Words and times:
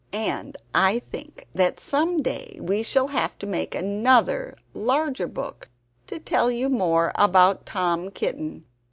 And 0.13 0.57
I 0.73 0.97
think 0.97 1.45
that 1.53 1.79
some 1.79 2.17
day 2.17 2.59
I 2.67 2.81
shall 2.81 3.09
have 3.09 3.37
to 3.37 3.45
make 3.45 3.75
another, 3.75 4.55
larger 4.73 5.27
book, 5.27 5.69
to 6.07 6.17
tell 6.17 6.49
you 6.49 6.69
more 6.69 7.11
about 7.19 7.67
Tom 7.67 8.09
Kitten! 8.09 8.65